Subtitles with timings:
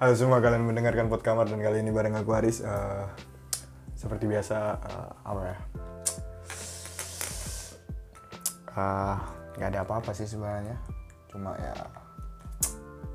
[0.00, 2.64] Halo semua kalian mendengarkan Pot Kamar dan kali ini bareng aku Haris.
[2.64, 3.04] Eh,
[3.92, 5.56] seperti biasa eh, apa ya?
[8.80, 9.20] Ah,
[9.60, 10.80] nggak ada apa-apa sih sebenarnya.
[11.28, 11.76] Cuma ya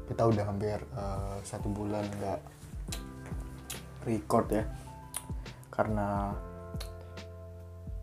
[0.05, 2.39] kita udah hampir eh, satu bulan nggak
[4.05, 4.69] record ya.
[5.73, 6.37] Karena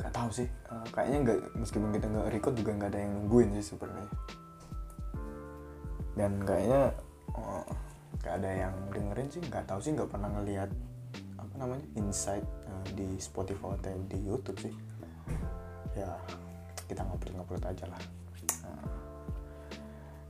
[0.03, 0.51] nggak tahu sih.
[0.51, 4.11] Eh, kayaknya nggak meskipun kita nggak record juga nggak ada yang nungguin sih sebenarnya.
[6.19, 6.91] Dan kayaknya
[7.39, 7.82] eh,
[8.23, 10.71] nggak ada yang dengerin sih nggak tahu sih nggak pernah ngelihat
[11.43, 14.75] apa namanya insight eh, di Spotify atau di YouTube sih.
[15.99, 16.15] Ya
[16.87, 17.99] kita ngobrol-ngobrol aja lah.
[18.63, 18.87] Nah.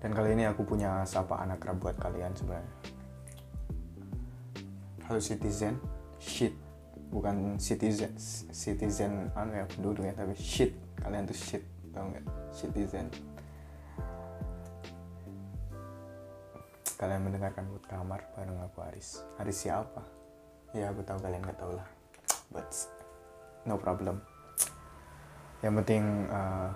[0.01, 2.73] dan kali ini aku punya sapaan akrab buat kalian sebenarnya.
[5.05, 5.77] Halo citizen
[6.17, 6.57] shit.
[7.13, 8.17] Bukan citizen
[8.49, 10.73] citizen anu ya penduduk ya tapi shit.
[10.97, 12.25] Kalian tuh shit tau nggak?
[12.57, 13.13] Citizen
[17.03, 19.27] kalian mendengarkan buat kamar bareng aku Aris.
[19.43, 20.07] Aris siapa?
[20.71, 21.89] Ya aku tahu kalian nggak tahu lah.
[22.55, 22.71] But
[23.67, 24.23] no problem.
[25.67, 26.71] Yang penting eh,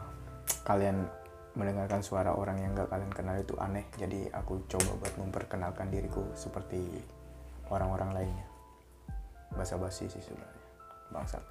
[0.67, 1.07] kalian
[1.55, 3.87] mendengarkan suara orang yang gak kalian kenal itu aneh.
[3.95, 6.83] Jadi aku coba buat memperkenalkan diriku seperti
[7.71, 8.47] orang-orang lainnya.
[9.55, 10.65] Basa-basi sih sebenarnya.
[11.15, 11.45] Bangsat.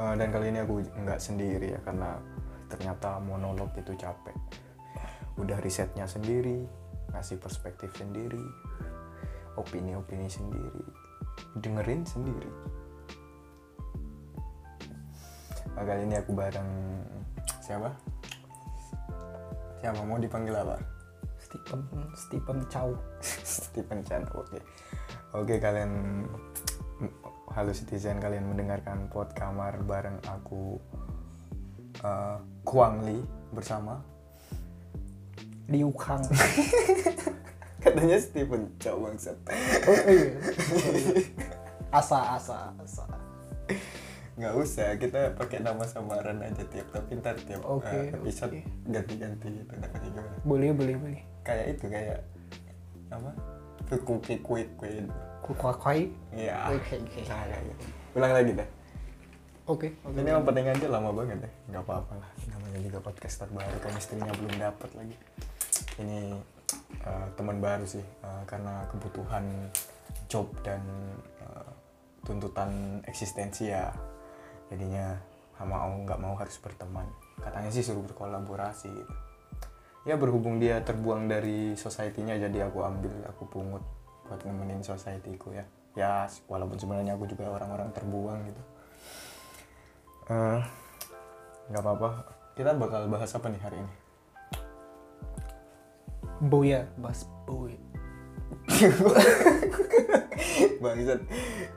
[0.00, 2.16] Eh, dan kali ini aku nggak sendiri ya karena
[2.72, 4.63] ternyata monolog itu capek
[5.38, 6.62] udah risetnya sendiri
[7.10, 8.42] ngasih perspektif sendiri
[9.54, 10.84] opini-opini sendiri
[11.58, 12.50] dengerin sendiri.
[15.74, 16.70] Nah, kali ini aku bareng
[17.58, 17.90] siapa?
[19.82, 20.00] Siapa?
[20.06, 20.78] Mau dipanggil apa?
[21.38, 21.80] Stephen
[22.14, 22.94] Stephen Chow.
[23.66, 24.58] Stephen Chan oke.
[25.34, 26.22] Oke kalian
[27.54, 30.78] halo citizen kalian mendengarkan pot kamar bareng aku
[32.02, 33.18] eh, Kuang Li
[33.50, 33.98] bersama
[35.68, 36.20] Liu Kang
[37.84, 39.36] katanya Stephen Chow bangsat.
[39.84, 40.32] Oh iya.
[41.92, 43.04] Asa asa asa.
[44.34, 48.60] Nggak usah kita pakai nama samaran aja tiap tapi ntar tiap eh, episode oke.
[48.88, 50.36] ganti-ganti gitu namanya gimana?
[50.42, 51.22] Boleh boleh boleh.
[51.44, 52.18] Kayak itu kayak
[53.12, 53.30] apa?
[54.04, 55.06] Cookie quick queen
[55.44, 57.20] kukuakai ya Oke, oke.
[57.28, 57.84] Nah, gitu.
[58.16, 58.68] ulang lagi deh.
[59.68, 60.16] Oke oke.
[60.18, 62.30] Ini yang penting aja lama banget deh nggak apa-apa lah.
[62.48, 65.16] Namanya juga podcast terbaru chemistry-nya belum dapat lagi
[66.02, 66.34] ini
[67.04, 69.44] eh, teman baru sih eh, karena kebutuhan
[70.26, 70.82] job dan
[71.42, 71.70] eh,
[72.24, 73.92] tuntutan eksistensi ya
[74.72, 75.14] jadinya
[75.64, 77.06] mau nggak mau harus berteman.
[77.40, 79.14] Katanya sih suruh berkolaborasi gitu.
[80.04, 83.80] Ya berhubung dia terbuang dari society-nya jadi aku ambil aku pungut
[84.28, 85.64] buat nemenin society-ku ya.
[85.96, 88.62] Ya walaupun sebenarnya aku juga orang-orang terbuang gitu.
[91.70, 92.10] Nggak apa-apa.
[92.58, 94.03] Kita bakal bahas apa nih hari ini
[96.44, 97.72] boya bas boy
[100.82, 101.20] bangsat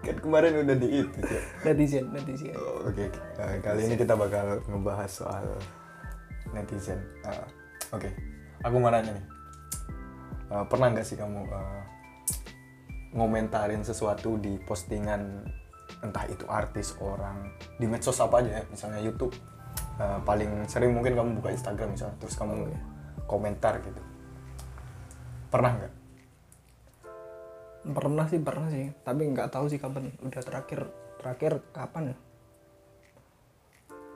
[0.03, 4.59] kan kemarin udah di itu ya netizen netizen Oh, Oke, eh, kali ini kita bakal
[4.67, 5.45] ngebahas soal
[6.51, 6.99] netizen.
[7.23, 7.45] Eh,
[7.91, 8.09] Oke,
[8.63, 9.25] aku mau nanya nih,
[10.47, 11.81] Eh, pernah nggak sih kamu eh,
[13.15, 15.43] ngomentarin sesuatu di postingan
[16.03, 19.35] entah itu artis orang di medsos apa aja ya, misalnya YouTube.
[19.99, 22.77] Eh, paling sering mungkin kamu buka Instagram misalnya, terus kamu Oke.
[23.27, 23.99] komentar gitu.
[25.47, 25.93] Pernah nggak?
[27.87, 28.91] pernah sih pernah sih.
[29.03, 30.11] Tapi nggak tahu sih kapan.
[30.19, 32.17] Udah terakhir terakhir kapan ya?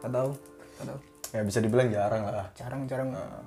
[0.02, 1.00] Nggak tahu nggak tahu.
[1.32, 2.48] Ya bisa dibilang jarang lah.
[2.60, 3.16] jarang jarang.
[3.16, 3.44] Eh,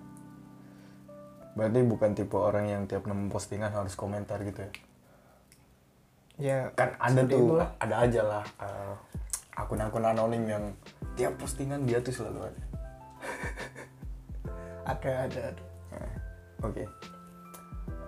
[1.54, 4.72] berarti bukan tipe orang yang tiap nemu postingan harus komentar gitu ya?
[6.34, 7.70] ya kan ada tuh itulah.
[7.78, 8.94] ada aja lah eh,
[9.54, 10.64] akun-akun anonim yang
[11.14, 12.62] tiap postingan dia tuh selalu ada.
[14.84, 15.64] Ada ada ada.
[15.96, 16.12] Nah,
[16.60, 16.84] oke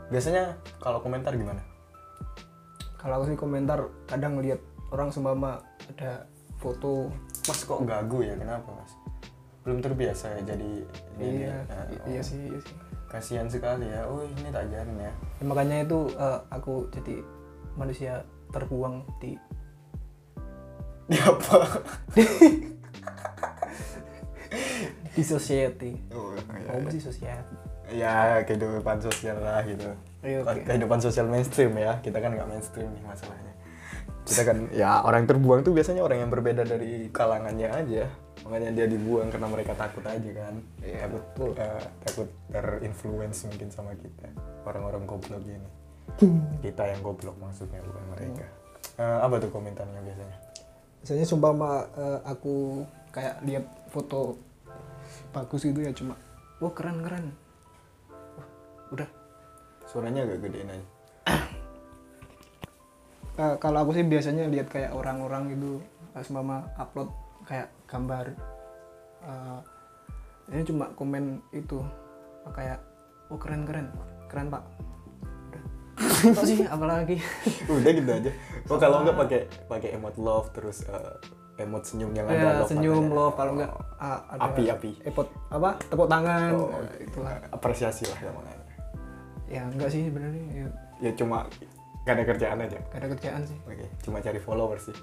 [0.09, 1.61] biasanya kalau komentar gimana?
[2.97, 4.59] Kalau aku sih komentar kadang ngeliat
[4.91, 6.27] orang seumpama ada
[6.59, 7.11] foto.
[7.47, 8.35] Mas kok gagu ya?
[8.35, 8.93] Kenapa mas?
[9.63, 10.71] Belum terbiasa ya jadi
[11.19, 12.77] ini iya Nah, i- oh, iya sih iya sih.
[13.07, 14.07] Kasihan sekali ya.
[14.07, 15.13] Oh ini tak ajarin ya.
[15.39, 17.23] Ya, makanya itu eh, aku jadi
[17.75, 19.35] manusia terbuang di
[21.11, 21.59] di apa?
[25.17, 25.97] Di society.
[26.13, 27.57] Oh, ya, apa sih society
[27.93, 29.91] ya kehidupan sosial lah gitu.
[30.27, 30.63] Iya, oke.
[30.67, 31.99] kehidupan sosial mainstream ya.
[32.03, 33.53] Kita kan nggak mainstream nih masalahnya.
[34.27, 38.05] Kita kan ya orang terbuang tuh biasanya orang yang berbeda dari kalangannya aja.
[38.47, 40.55] Makanya dia dibuang karena mereka takut aja kan.
[40.83, 41.51] Iya, takut betul.
[41.59, 44.27] eh, takut terinfluence mungkin sama kita.
[44.67, 45.71] Orang-orang goblok ini
[46.65, 48.47] kita yang goblok maksudnya bukan mereka.
[48.97, 50.37] Eh, apa tuh komentarnya biasanya?
[51.03, 52.83] Biasanya sumpama eh, aku
[53.17, 54.37] kayak lihat foto
[55.33, 56.21] bagus gitu ya cuma
[56.61, 57.33] wah keren keren
[58.89, 59.09] udah.
[59.85, 60.87] Suaranya agak gedein aja.
[63.37, 65.77] Eh, kalau aku sih biasanya lihat kayak orang-orang itu
[66.11, 67.13] pas mama upload
[67.45, 68.33] kayak gambar
[69.21, 69.59] eh,
[70.49, 71.85] ini cuma komen itu
[72.49, 72.81] kayak
[73.29, 73.93] oh keren keren
[74.27, 74.65] keren pak.
[75.45, 75.63] Udah.
[76.33, 76.65] Itu sih?
[76.65, 77.21] Apalagi
[77.69, 78.31] udah gitu aja.
[78.67, 81.15] Oh kalau nggak pakai pakai emot love terus eh,
[81.59, 83.17] emot senyum yang ada ya, love senyum matanya.
[83.17, 84.91] loh kalau enggak Oh, ah, ada api api.
[85.03, 87.37] epot apa tepuk tangan Oh, eh, itulah.
[87.49, 88.56] apresiasi lah namanya
[89.47, 90.67] ya enggak sih sebenarnya ya,
[91.01, 91.47] ya cuma
[92.07, 92.79] gak ada kerjaan aja.
[92.91, 93.59] Gak ada kerjaan sih.
[93.67, 94.99] Oke cuma cari followers sih.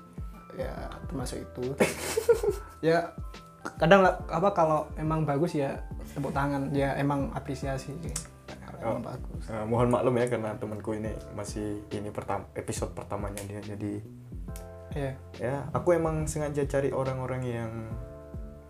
[0.60, 0.72] Ya
[1.10, 1.64] termasuk itu.
[2.84, 3.16] Ya
[3.80, 5.80] kadang apa kalau emang bagus ya
[6.12, 6.68] tepuk tangan.
[6.76, 8.16] Ya emang apresiasi sih.
[8.84, 9.00] Oh.
[9.00, 9.48] emang bagus.
[9.48, 13.64] Eh, mohon maklum ya karena temanku ini masih ini pertama episode pertamanya dia.
[13.64, 14.04] Jadi
[14.96, 15.12] ya.
[15.40, 17.72] ya aku emang sengaja cari orang-orang yang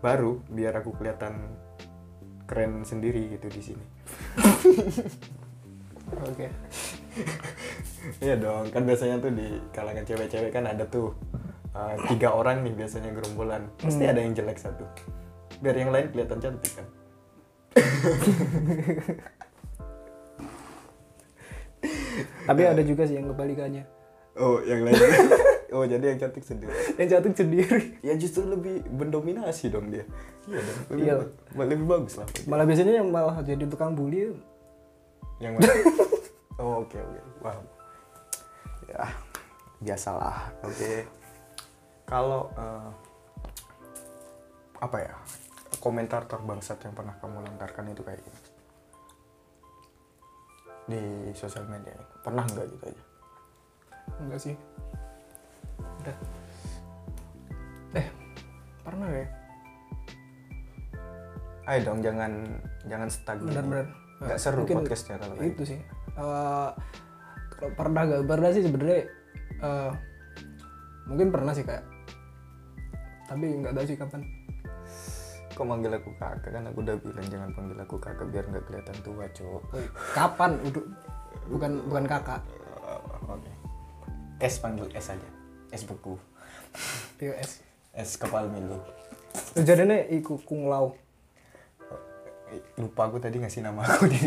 [0.04, 1.56] baru biar aku kelihatan
[2.44, 3.86] keren sendiri gitu di sini
[6.20, 6.46] oke.
[8.20, 11.16] Iya dong kan biasanya tuh di kalangan cewek-cewek kan ada tuh
[11.72, 13.66] uh, tiga orang nih biasanya gerombolan.
[13.78, 14.12] Pasti Hmm.
[14.12, 14.84] ada yang jelek satu.
[15.58, 16.86] Biar yang lain kelihatan cantik kan?
[22.44, 23.84] Tapi ada juga sih yang kebalikannya.
[24.34, 24.98] Oh yang lain
[25.74, 26.72] oh jadi yang cantik sendiri.
[26.96, 27.80] Yang cantik sendiri.
[28.00, 30.04] Ya justru lebih mendominasi dong dia.
[30.44, 30.60] Iya.
[30.60, 31.14] Dong lebih, Iya.
[31.54, 32.26] ba- lebih bagus lah.
[32.44, 34.34] Malah biasanya yang malah jadi tukang bully
[35.42, 35.70] yang mana?
[36.54, 37.20] Oh oke oke.
[37.42, 37.74] Wow
[38.88, 39.04] ya
[39.80, 40.52] biasalah.
[40.64, 41.04] Oke.
[42.04, 42.90] Kalau eh,
[44.80, 45.14] apa ya?
[45.82, 48.40] Komentar terbangsat yang pernah kamu lontarkan itu kayak gini?
[50.84, 51.02] Di
[51.36, 53.04] sosial media pernah nggak gitu aja?
[54.20, 54.56] Enggak sih.
[56.00, 56.16] Udah.
[58.00, 58.06] Eh
[58.80, 59.26] pernah ya?
[61.64, 62.32] Ayo dong jangan
[62.84, 63.48] jangan gini.
[63.48, 65.80] benar-benar nggak seru Mungkin podcastnya kalau kayak itu sih.
[66.14, 66.70] Eh,
[67.54, 69.00] kalau pernah gak pernah sih sebenarnya
[69.62, 69.90] eh,
[71.10, 71.84] mungkin pernah sih kayak
[73.24, 74.22] tapi nggak tahu sih kapan.
[75.54, 76.50] Kok manggil aku kakak?
[76.50, 79.62] Kan aku udah bilang jangan panggil aku kakak biar nggak kelihatan tua cowok
[80.12, 80.50] kapan?
[80.66, 80.84] Udah
[81.50, 82.42] bukan bukan kakak.
[83.30, 83.52] Oke.
[84.42, 85.28] S panggil S aja.
[85.70, 86.18] S beku.
[87.22, 87.62] POS
[87.94, 88.18] S.
[88.18, 88.82] Kepal milu
[89.54, 90.90] kejadiannya iku kung Eh,
[92.78, 94.18] lupa aku tadi ngasih nama aku di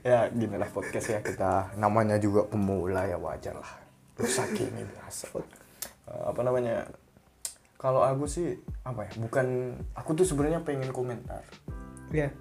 [0.00, 3.72] ya gini lah podcast ya kita namanya juga pemula ya wajar lah.
[4.16, 5.26] Rusak ini biasa.
[6.10, 6.88] Eh, apa namanya
[7.80, 11.44] kalau aku sih apa ya bukan aku tuh sebenarnya pengen komentar.
[12.10, 12.32] Ya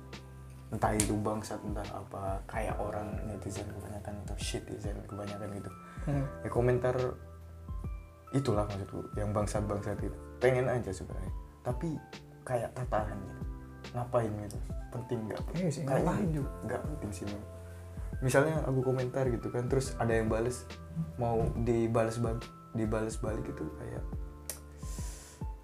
[0.70, 5.72] entah itu bangsat entah apa kayak orang netizen kebanyakan itu shit netizen kebanyakan gitu.
[6.08, 6.26] Hmm.
[6.46, 6.96] ya komentar
[8.32, 10.18] itulah maksudku yang bangsat bangsat itu.
[10.40, 11.96] Pengen aja sebenarnya tapi
[12.42, 13.42] kayak tertahan gitu.
[13.94, 14.58] Ngapain gitu?
[14.90, 15.42] Penting nggak?
[15.54, 16.50] Iya sih, Kayaknya ngapain juga.
[16.66, 17.44] nggak penting sih Mam.
[18.20, 20.68] misalnya aku komentar gitu kan terus ada yang bales
[21.16, 22.44] mau dibalas balik
[22.76, 24.04] dibalas balik itu kayak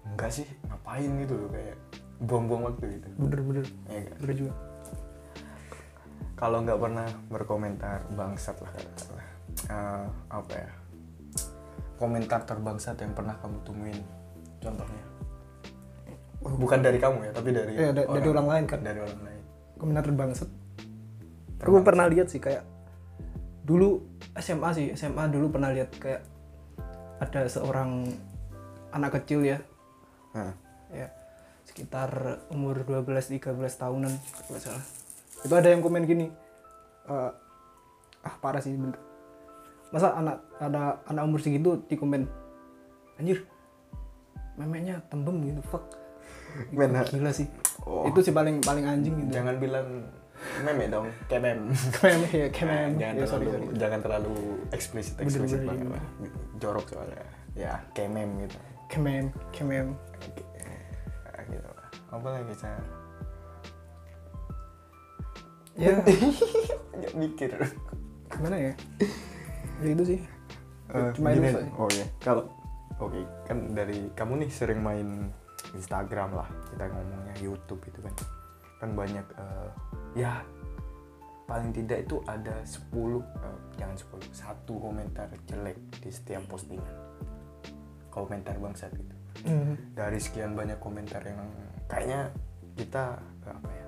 [0.08, 1.76] enggak sih ngapain gitu loh kayak
[2.16, 3.08] buang-buang waktu gitu.
[3.20, 3.66] Bener-bener.
[3.92, 4.16] Ya nggak?
[4.24, 4.52] bener juga.
[6.32, 9.28] Kalau nggak pernah berkomentar bangsat lah katakanlah
[9.66, 10.68] Eh, apa ya
[11.96, 14.00] komentar terbangsat yang pernah kamu temuin
[14.60, 15.04] contohnya
[16.48, 18.46] bukan dari kamu ya tapi dari Iya, da- dari orang.
[18.46, 18.80] lain kan.
[18.80, 19.42] dari orang lain.
[19.76, 20.48] Komentar terbangsat
[21.56, 22.62] aku pernah lihat sih kayak
[23.62, 23.98] dulu
[24.34, 26.22] SMA sih SMA dulu pernah lihat kayak
[27.16, 28.04] ada seorang
[28.92, 29.58] anak kecil ya.
[30.32, 30.52] Nah,
[30.88, 31.08] ya
[31.64, 32.12] sekitar
[32.48, 33.40] umur 12-13
[33.74, 34.12] tahunan
[34.44, 34.84] kalau salah.
[35.42, 36.28] Itu ada yang komen gini
[37.06, 37.30] eh,
[38.22, 39.00] ah parah sih bentar.
[39.86, 41.80] masa anak ada anak umur segitu?
[41.82, 42.26] Di komen.
[43.16, 43.48] Anjir
[44.54, 45.84] memeknya tembem gitu fuck
[46.72, 47.48] Men, gila sih.
[47.86, 48.02] Oh.
[48.10, 49.30] itu sih paling paling anjing gitu.
[49.30, 49.86] Jangan bilang
[50.66, 51.70] meme dong kemem.
[51.94, 52.90] Kemem ya kemem.
[52.98, 53.78] Jangan ya, sorry, terlalu sorry.
[53.78, 54.34] jangan terlalu
[54.74, 55.86] eksplisit eksplisit banget.
[55.86, 55.94] iya.
[55.94, 56.04] lah
[56.58, 57.24] jorok soalnya.
[57.56, 58.58] Ya kemem gitu.
[58.90, 59.94] Kemem kemem.
[61.30, 61.70] Ah, gitu.
[62.12, 62.80] Apa lagi saya
[65.76, 65.94] ya.
[66.92, 67.50] Banyak mikir.
[68.32, 68.72] Gimana ya?
[69.84, 70.20] Ya itu sih.
[70.90, 72.06] Eh, Cuma gini, itu oh iya.
[72.24, 72.48] Kalau
[72.96, 75.30] oke kan dari kamu nih sering main
[75.74, 78.14] Instagram lah kita ngomongnya YouTube itu kan
[78.76, 79.70] kan banyak eh,
[80.14, 80.44] ya
[81.46, 86.94] paling tidak itu ada 10 eh, jangan 10 satu komentar jelek di setiap postingan
[88.10, 89.76] komentar bangsat gitu Hmm.
[89.92, 91.38] dari sekian banyak komentar yang
[91.86, 92.32] kayaknya
[92.74, 93.86] kita eh, apa ya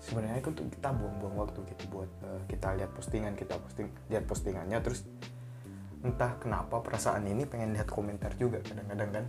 [0.00, 4.24] sebenarnya itu tuh kita buang-buang waktu gitu buat eh, kita lihat postingan kita posting lihat
[4.24, 5.02] postingannya terus
[6.04, 9.24] entah kenapa perasaan ini pengen lihat komentar juga kadang-kadang kan?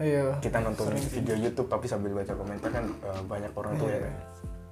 [0.00, 0.24] Iya.
[0.40, 3.98] Kita nonton Sering video YouTube tapi sambil baca komentar kan eh, banyak orang tuh ya
[4.00, 4.00] Iya.
[4.08, 4.14] kan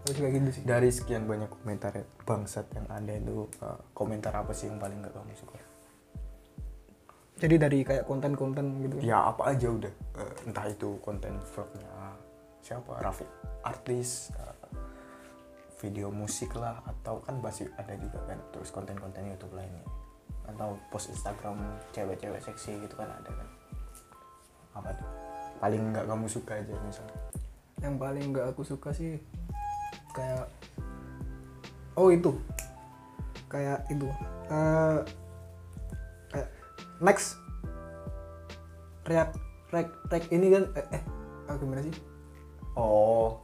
[0.09, 0.62] aku juga gitu sih.
[0.64, 1.92] Dari sekian banyak komentar
[2.25, 5.61] bangsat yang ada itu uh, komentar apa sih yang paling gak kamu suka?
[7.38, 8.97] Jadi dari kayak konten-konten gitu.
[9.04, 9.92] Ya apa aja udah.
[9.92, 12.16] Eh, entah itu konten vlognya
[12.64, 13.28] siapa Raffi
[13.68, 14.57] artis eh,
[15.78, 19.85] video musik lah atau kan pasti ada juga kan terus konten-konten YouTube lainnya.
[20.49, 21.61] Atau post Instagram
[21.92, 23.49] cewek-cewek seksi gitu kan ada kan
[24.78, 25.08] apa tuh?
[25.58, 27.18] Paling nggak kamu suka aja misalnya
[27.78, 29.23] yang paling nggak aku suka sih
[30.14, 30.50] kayak
[31.94, 32.35] oh itu.
[33.47, 34.06] Kayak itu.
[34.50, 34.99] Eh
[36.28, 36.49] kayak
[37.00, 37.38] next
[39.06, 39.35] react
[39.73, 41.02] react react ini kan eh, eh
[41.49, 41.94] ah, gimana sih?
[42.75, 43.38] Oh.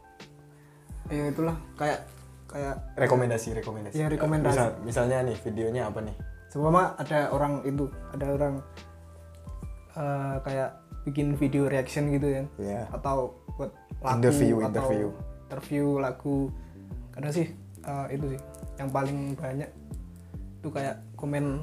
[1.09, 1.55] Ya itulah.
[1.79, 2.11] Kayak
[2.51, 3.95] kayak rekomendasi rekomendasi.
[3.99, 4.55] Iya, rekomendasi.
[4.55, 6.17] Misal- misalnya nih videonya apa nih?
[6.51, 8.55] Seumpama ada orang itu ada orang
[9.95, 10.71] eh, kayak
[11.05, 13.71] bikin video reaction gitu kan ya atau buat
[14.01, 15.09] lagu Interview, atau interview.
[15.47, 16.37] interview lagu.
[17.15, 17.47] Kadang sih
[17.85, 18.41] eh, itu sih
[18.81, 19.71] yang paling banyak
[20.61, 21.63] itu kayak komen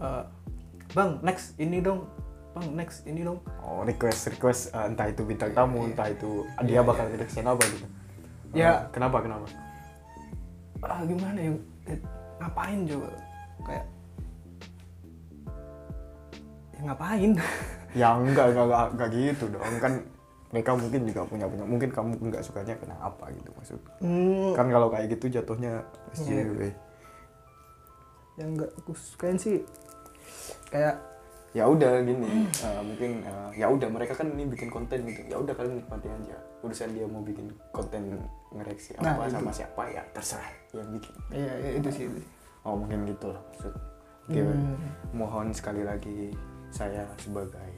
[0.00, 0.24] eh,
[0.94, 2.06] bang next ini dong.
[2.54, 3.42] Bang next ini dong.
[3.60, 6.30] Oh request request eh, entah itu bintang tamu Iya, entah itu
[6.64, 7.86] dia bakal reaction apa gitu.
[8.54, 8.70] Ya.
[8.70, 9.46] Eh, kenapa kenapa?
[10.82, 11.52] Ah gimana ya?
[12.38, 13.08] Ngapain coba?
[13.64, 13.93] Kayak ya
[16.84, 17.32] ngapain?
[17.94, 19.74] Ya enggak enggak enggak, enggak gitu dong.
[19.78, 19.92] Kan
[20.50, 23.78] mereka mungkin juga punya punya mungkin kamu enggak sukanya kenapa gitu maksud.
[24.02, 25.78] Hmm, kan kalau kayak gitu jatuhnya
[26.10, 26.42] Iya.
[26.42, 26.60] SJW
[28.34, 29.62] yang nggak aku sukain sih.
[30.66, 30.98] Kayak
[31.54, 35.22] ya udah gini eh, mungkin eh, ya udah mereka kan ini bikin konten gitu.
[35.30, 36.34] Ya udah kalian nikmati aja.
[36.66, 38.18] Urusan dia mau bikin konten
[38.50, 39.38] ngereaksi Nah, apa itu.
[39.38, 41.14] sama siapa ya terserah yang bikin.
[41.30, 42.20] Iya ya, itu sih itu
[42.62, 43.74] oh mungkin gitu lah maksud.
[44.24, 44.74] Hmm.
[45.12, 46.32] mohon sekali lagi
[46.74, 47.70] saya sebagai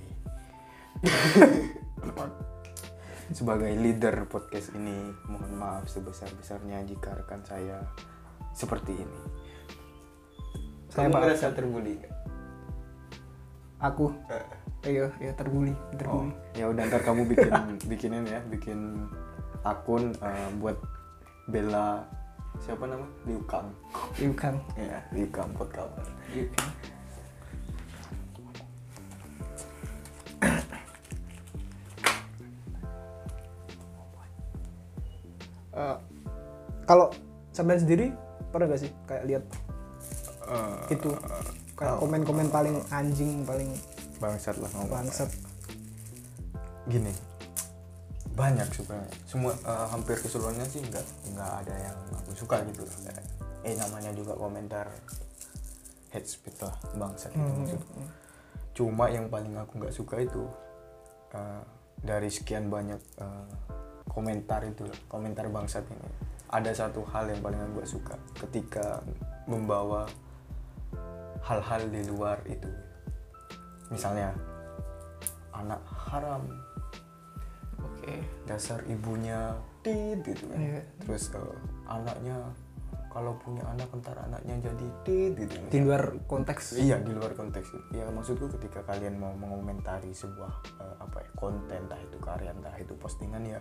[3.36, 7.84] sebagai leader podcast ini mohon maaf sebesar besarnya jika rekan saya
[8.56, 9.20] seperti ini.
[10.88, 12.00] Saya kamu merasa terbuli?
[13.84, 14.08] Aku?
[14.32, 17.52] Eh, iya iya terbuli oh, terbuli ya udah ntar kamu bikin
[17.90, 19.04] bikinin ya bikin
[19.66, 20.80] akun eh, buat
[21.52, 22.00] bela
[22.64, 23.04] siapa nama?
[23.28, 23.68] Liu Kang.
[24.16, 24.56] Liu Kang.
[24.80, 25.92] Ya Liu Kang podcast
[26.32, 26.95] Liu Kang
[35.76, 35.96] Eh,
[36.82, 37.12] kalau
[37.50, 38.10] sampean sendiri
[38.48, 39.44] pernah gak sih kayak lihat
[40.46, 41.10] Eh, itu?
[41.74, 43.68] kayak komen-komen paling anjing paling
[44.16, 45.04] bangsat lah ngomong.
[45.04, 45.28] bangsat.
[46.86, 47.12] Gini
[48.32, 52.84] banyak sebenarnya semua eh, hampir keseluruhannya sih nggak nggak ada yang aku suka gitu
[53.62, 54.92] eh namanya juga komentar
[56.10, 58.00] hate speech lah bangsat gitu Hmm, maksudku
[58.72, 60.44] cuma yang paling aku nggak suka itu
[61.32, 61.62] eh,
[61.98, 63.48] dari sekian banyak eh,
[64.16, 66.08] komentar itu komentar bangsat ini.
[66.48, 69.04] Ada satu hal yang paling nggak suka ketika
[69.44, 70.08] membawa
[71.44, 72.70] hal-hal di luar itu.
[73.92, 74.32] Misalnya
[75.52, 76.48] anak haram.
[77.76, 78.24] Oke.
[78.48, 79.52] Dasar ibunya
[79.84, 80.58] tit gitu kan.
[80.58, 80.80] Iya.
[81.04, 81.56] terus eh,
[81.86, 82.40] anaknya
[83.12, 86.80] kalau punya anak ntar anaknya jadi tit gitu di luar konteks.
[86.80, 87.92] Iya di luar konteks.
[87.92, 92.74] Ya maksudku ketika kalian mau mengomentari sebuah eh, apa ya konten entah itu karya entah
[92.80, 93.60] itu postingan ya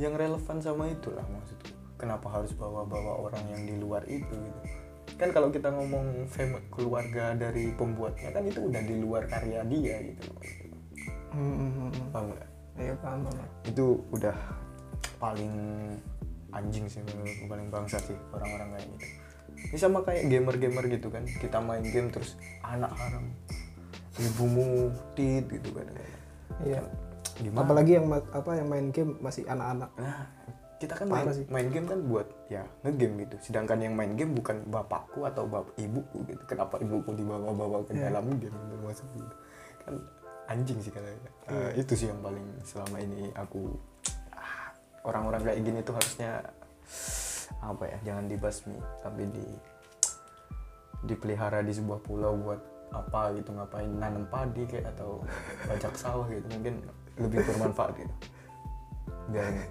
[0.00, 1.72] yang relevan sama itulah maksudku.
[2.00, 4.60] Kenapa harus bawa-bawa orang yang di luar itu gitu?
[5.20, 9.96] Kan kalau kita ngomong fam- keluarga dari pembuatnya kan itu udah di luar karya dia
[10.02, 10.28] gitu
[11.32, 12.08] Hmm, hmm, hmm, hmm.
[12.12, 12.48] paham nggak?
[12.76, 13.46] iya paham paham.
[13.64, 14.36] Itu udah
[15.16, 15.54] paling
[16.52, 19.06] anjing sih menurutku paling bangsa sih orang-orang kayak gitu.
[19.72, 21.24] Ini sama kayak gamer-gamer gitu kan.
[21.24, 23.32] Kita main game terus anak haram
[24.18, 25.86] ibumu tit gitu kan.
[26.64, 26.82] Iya
[27.42, 29.90] gimana apalagi yang apa yang main game masih anak-anak.
[29.98, 30.22] Nah
[30.82, 31.46] kita kan main, sih.
[31.46, 33.36] main game kan buat ya ngegame gitu.
[33.38, 36.42] Sedangkan yang main game bukan bapakku atau bap ibuku gitu.
[36.46, 38.10] Kenapa ibuku dibawa-bawa ke Iya.
[38.10, 39.34] dalam game termasuk gitu
[39.86, 39.94] kan
[40.50, 41.18] anjing sih katanya.
[41.22, 41.30] Iya.
[41.54, 43.70] Eh, itu sih yang paling selama ini aku
[44.34, 44.74] ah,
[45.06, 46.42] orang-orang kayak gini tuh harusnya
[47.62, 49.46] apa ya jangan dibasmi tapi di
[51.06, 52.60] dipelihara di sebuah pulau buat
[52.92, 55.22] apa gitu ngapain nanam padi kayak atau
[55.66, 56.44] bajak sawah gitu.
[56.58, 56.84] Mungkin
[57.20, 58.14] lebih bermanfaat gitu.
[59.32, 59.66] Eh,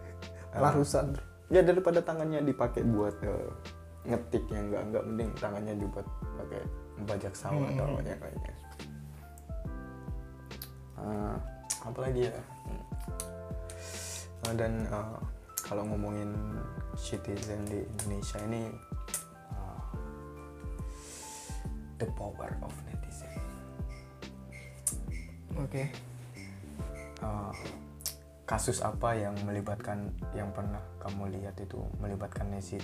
[0.56, 1.16] larusan.
[1.52, 3.50] Ya daripada tangannya dipakai buat eh,
[4.08, 6.08] ngetik yang enggak enggak mending tangannya dibuat
[6.38, 6.62] pakai
[7.06, 7.78] bajak sawah Hmm.
[7.78, 8.56] atau yang lainnya
[11.02, 11.36] Eh,
[11.82, 12.34] apalagi ya.
[14.46, 15.18] Eh, dan eh,
[15.66, 16.30] kalau ngomongin
[16.98, 18.70] citizen di Indonesia ini
[22.02, 23.30] the power of netizen.
[25.62, 25.94] Oke
[27.22, 27.54] Eh,
[28.50, 32.84] kasus apa yang melibatkan yang pernah kamu lihat itu melibatkan netizen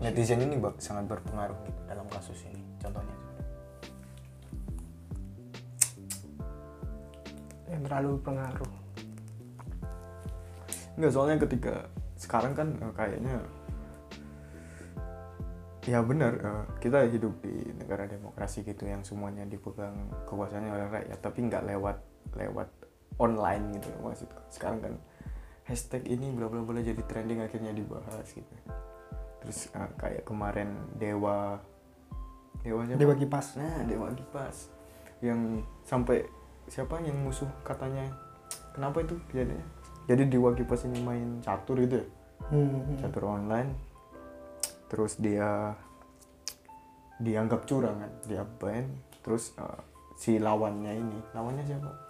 [0.00, 3.16] netizen ini bak- sangat berpengaruh gitu dalam kasus ini contohnya?
[7.68, 8.72] Yang terlalu pengaruh
[10.98, 11.74] Enggak, soalnya ketika
[12.20, 13.36] sekarang kan eh, kayaknya
[15.88, 19.96] ya benar eh, kita hidup di negara demokrasi gitu yang semuanya dipegang
[20.28, 21.96] kekuasaannya oleh rakyat tapi nggak lewat
[22.36, 22.68] lewat
[23.20, 24.94] online gitu maksudku sekarang kan
[25.70, 28.54] hashtag ini bla bla bla jadi trending akhirnya dibahas gitu.
[29.38, 31.62] Terus eh, kayak kemarin dewa
[32.66, 32.98] dewa siapa?
[32.98, 33.46] Dewa Kipas.
[33.54, 34.56] Nah dewa kipas.
[35.22, 36.26] Yang sampai
[36.66, 38.10] siapa yang musuh katanya?
[38.74, 39.66] Kenapa itu kejadiannya?
[40.10, 42.06] Jadi dewa kipas ini main catur gitu ya?
[42.50, 42.98] Hmm.
[42.98, 43.70] catur online.
[44.90, 45.78] Terus dia
[47.22, 48.12] dianggap curang kan?
[48.26, 48.90] Dia ban.
[49.22, 49.80] Terus eh,
[50.18, 51.18] si lawannya ini.
[51.30, 52.09] Lawannya siapa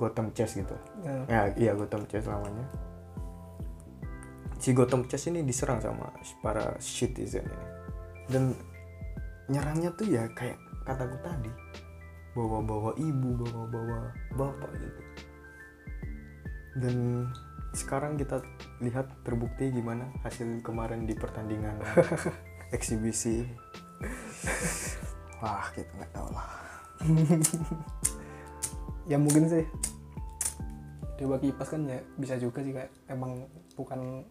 [0.00, 0.72] Gotham Chess gitu.
[1.04, 1.20] Ya.
[1.28, 2.90] ya iya Gotham Chess lawannya
[4.60, 6.12] si Gotham Chess ini diserang sama
[6.44, 7.66] para citizen ini.
[8.28, 8.52] Dan
[9.48, 11.50] nyerangnya tuh ya kayak kataku tadi.
[12.36, 15.02] Bawa-bawa ibu bawa-bawa bapak gitu.
[16.78, 17.26] Dan
[17.74, 18.44] sekarang kita
[18.84, 21.80] lihat terbukti gimana hasil kemarin di pertandingan
[22.76, 23.48] eksibisi.
[25.40, 26.48] Wah kita nggak tahu lah
[29.10, 29.66] ya mungkin sih.
[31.18, 34.22] Dewa Kipas kan ya bisa juga sih kayak emang bukan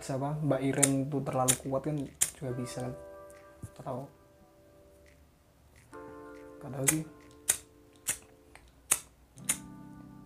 [0.00, 2.00] siapa Mbak Iren tuh terlalu kuat kan
[2.40, 2.88] juga bisa.
[2.88, 2.94] Kan
[3.84, 4.08] atau
[6.58, 7.04] gak tahu sih.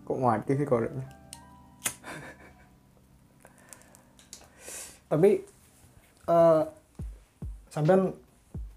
[0.07, 1.07] Kok mati sih koreknya
[5.11, 5.47] tapi
[6.27, 6.63] eh
[7.71, 8.11] sampean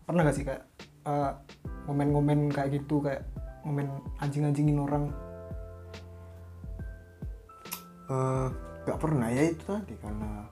[0.06, 0.64] pernah gak sih kayak
[1.06, 1.32] eh,
[1.90, 3.26] ngomen-ngomen kayak gitu kayak
[3.66, 3.90] ngomen
[4.22, 5.10] anjing-anjingin orang.
[8.06, 8.48] Eh,
[8.86, 10.46] nggak pernah ya itu tadi karena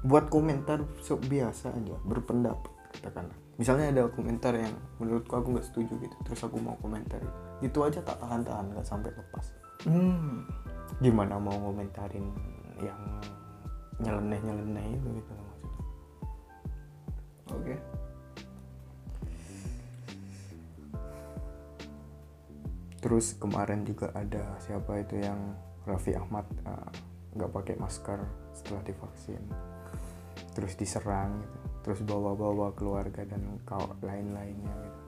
[0.00, 3.36] buat komentar biasa aja berpendapat katakanlah.
[3.60, 7.20] Misalnya ada komentar yang menurutku aku nggak setuju gitu terus aku mau komentar.
[7.60, 9.46] Itu aja tak tahan-tahan nggak sampai lepas.
[9.86, 10.42] Hmm.
[10.98, 12.26] gimana mau ngomentarin
[12.82, 12.98] yang
[14.02, 15.78] nyeleneh nyeleneh itu gitu maksudnya.
[17.54, 17.74] Oke
[23.08, 25.56] terus kemarin juga ada siapa itu yang
[25.88, 26.88] Raffi Ahmad eh,
[27.40, 28.20] nggak pakai masker
[28.52, 29.40] setelah divaksin.
[30.52, 31.58] Terus diserang gitu.
[31.88, 35.02] Terus bawa-bawa keluarga dan kau lain-lainnya gitu.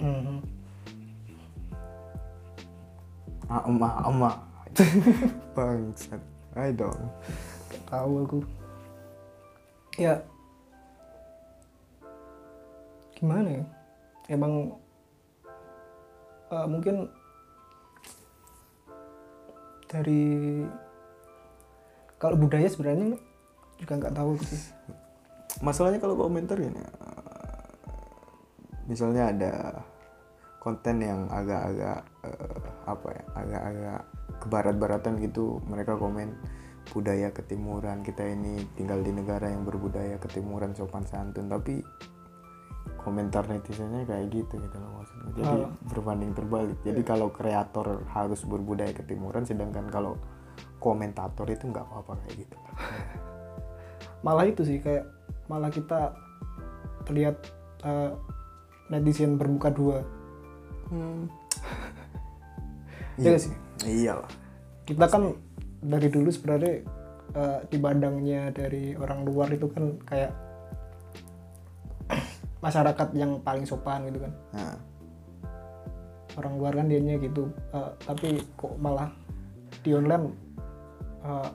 [0.00, 0.38] Mhm.
[3.52, 4.36] ah emak emak
[5.52, 6.22] bangsat
[6.72, 7.02] dong.
[7.68, 8.40] Gak tahu aku.
[10.00, 10.16] Ya.
[13.12, 13.64] Gimana ya?
[14.32, 14.81] Emang
[16.52, 17.08] eh, mungkin
[19.88, 20.24] dari
[22.16, 23.18] kalau budaya sebenarnya
[23.80, 24.62] juga nggak tahu sih.
[25.60, 27.66] Masalahnya kalau komentar gini eh,
[28.86, 29.52] misalnya ada
[30.62, 34.00] konten yang agak-agak eh, apa ya agak-agak
[34.42, 36.34] kebarat-baratan gitu mereka komen
[36.90, 41.46] budaya ketimuran kita ini tinggal di negara yang berbudaya ketimuran sopan santun.
[41.48, 41.82] Tapi
[43.02, 45.30] komentar netizennya kayak gitu gitu loh maksudnya.
[45.36, 45.70] Jadi Oh.
[45.90, 46.78] berbanding terbalik.
[46.82, 50.14] Jadi kalau kreator harus berbudaya ketimuran sedangkan kalau
[50.78, 52.56] komentator itu nggak apa-apa kayak gitu.
[54.26, 55.06] Malah itu sih kayak
[55.50, 56.14] malah kita
[57.04, 57.36] terlihat
[57.82, 58.10] eh,
[58.88, 59.98] netizen bermuka dua.
[60.88, 61.26] Hmm.
[63.18, 63.52] Iya iya sih.
[63.82, 64.30] iyalah
[64.86, 65.34] kita kan
[65.82, 66.86] dari dulu sebenarnya
[67.34, 70.30] eh, dipandangnya dari orang luar itu kan kayak
[72.62, 74.32] masyarakat yang paling sopan gitu kan.
[74.54, 74.76] Nah,
[76.40, 79.10] orang luar kan dianya gitu Eh, tapi kok malah
[79.82, 80.30] di online
[81.26, 81.50] eh,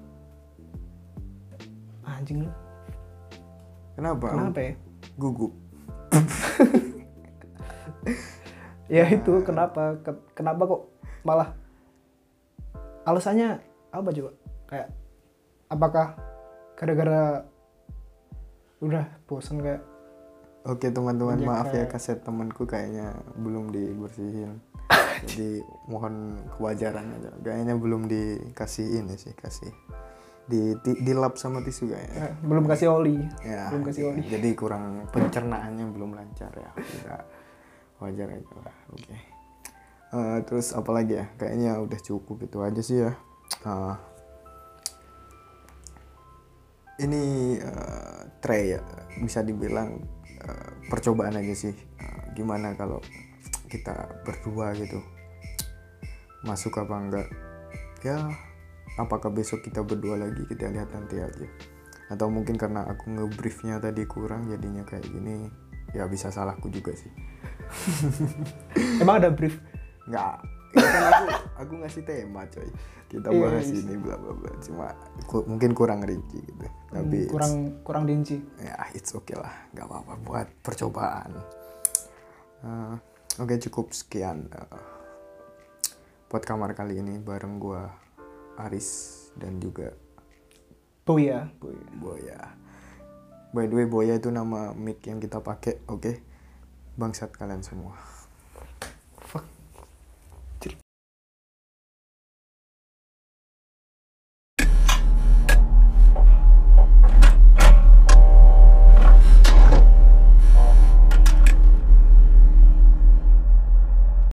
[2.06, 2.44] anjing.
[2.46, 2.52] Lu
[3.98, 4.28] kenapa?
[4.36, 4.74] Kenapa ya?
[5.18, 5.52] Gugup.
[8.88, 10.00] Ya itu kenapa?
[10.00, 10.88] Ke- kenapa kok
[11.28, 11.52] malah
[13.04, 13.60] alasannya
[13.92, 14.32] apa coba?
[14.64, 14.88] Kayak
[15.68, 16.08] apakah
[16.80, 17.44] gara-gara
[18.80, 19.84] udah bosan kayak
[20.68, 24.60] Oke teman-teman Banyak maaf ya kaset temanku kayaknya belum dibersihin.
[25.32, 27.32] Jadi mohon kewajaran aja.
[27.40, 29.72] Kayaknya belum dikasih ini sih kasih
[30.48, 32.20] di di, dilap sama tisu kayaknya.
[32.20, 33.16] Eh, belum kasih oli.
[33.44, 34.22] Ya belum kasih oli.
[34.34, 36.72] Jadi kurang pencernaannya belum lancar ya.
[36.76, 37.16] Kita
[38.04, 38.76] wajar aja lah.
[38.92, 39.18] Oke.
[40.08, 41.32] Eh, terus apa lagi ya?
[41.40, 43.12] Kayaknya udah cukup itu aja sih ya.
[43.64, 43.96] Eh,
[47.08, 48.82] ini eh, Trey ya
[49.24, 51.74] bisa dibilang eh, percobaan aja sih.
[51.74, 53.02] Eh, gimana kalau
[53.68, 55.02] kita berdua gitu?
[56.46, 57.28] Masuk apa enggak?
[58.06, 58.30] Ya
[59.02, 60.46] apakah besok kita berdua lagi?
[60.46, 61.48] Kita lihat nanti aja.
[62.08, 65.52] Atau mungkin karena aku ngebriefnya tadi kurang jadinya kayak gini
[65.92, 67.12] ya bisa salahku juga sih.
[69.04, 69.60] Emang ada brief?
[70.08, 70.34] nggak
[70.70, 71.26] kan aku
[71.58, 72.68] aku ngasih tema coy.
[73.08, 73.80] Kita Iya, bahas iya.
[73.80, 74.52] ini bla bla bla.
[74.60, 74.88] Cuma
[75.24, 76.66] ku- mungkin kurang rinci gitu.
[76.88, 78.36] Tapi Hmm, kurang kurang dinci.
[78.58, 79.54] ya it's okay lah.
[79.72, 81.32] Nggak apa-apa buat percobaan.
[82.60, 82.96] Eh,
[83.38, 84.68] oke cukup sekian eh,
[86.26, 87.88] buat kamar kali ini bareng gua
[88.60, 88.90] Aris
[89.34, 89.94] dan juga
[91.04, 91.88] Boya, Boya.
[91.96, 92.40] Boya.
[93.50, 96.20] By the way Boya itu nama mic yang kita pakai oke?
[96.94, 97.96] Bangsat kalian semua